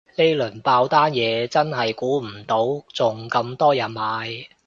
[0.15, 4.47] 呢輪爆單嘢真係估唔到仲咁多人買